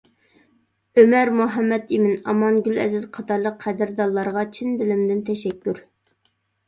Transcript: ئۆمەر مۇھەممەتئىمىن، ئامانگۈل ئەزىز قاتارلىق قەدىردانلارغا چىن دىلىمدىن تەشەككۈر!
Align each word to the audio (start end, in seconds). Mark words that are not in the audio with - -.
ئۆمەر 1.01 1.31
مۇھەممەتئىمىن، 1.41 2.15
ئامانگۈل 2.33 2.81
ئەزىز 2.85 3.05
قاتارلىق 3.19 3.61
قەدىردانلارغا 3.67 4.47
چىن 4.57 4.77
دىلىمدىن 4.81 5.25
تەشەككۈر! 5.29 5.85